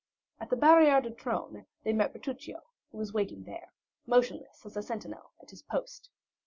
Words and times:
At 0.39 0.49
the 0.49 0.55
Barrière 0.55 1.03
du 1.03 1.11
Trône 1.11 1.67
they 1.83 1.93
met 1.93 2.11
Bertuccio, 2.11 2.61
who 2.91 2.97
was 2.97 3.13
waiting 3.13 3.43
there, 3.43 3.71
motionless 4.07 4.65
as 4.65 4.75
a 4.75 4.81
sentinel 4.81 5.29
at 5.43 5.51
his 5.51 5.61
post. 5.61 6.09